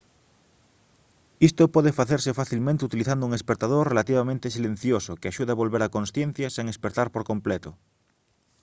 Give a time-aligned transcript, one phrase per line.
[1.49, 6.47] isto pode facerse facilmente utilizando un espertador relativamente silencioso que axude a volver á consciencia
[6.55, 7.69] sen espertar por completo